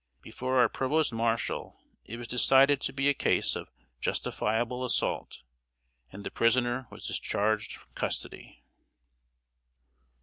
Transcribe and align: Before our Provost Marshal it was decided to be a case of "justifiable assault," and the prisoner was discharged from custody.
Before 0.23 0.57
our 0.57 0.67
Provost 0.67 1.13
Marshal 1.13 1.79
it 2.05 2.17
was 2.17 2.27
decided 2.27 2.81
to 2.81 2.91
be 2.91 3.07
a 3.07 3.13
case 3.13 3.55
of 3.55 3.69
"justifiable 3.99 4.83
assault," 4.83 5.43
and 6.11 6.23
the 6.23 6.31
prisoner 6.31 6.87
was 6.89 7.05
discharged 7.05 7.73
from 7.73 7.89
custody. 7.93 8.63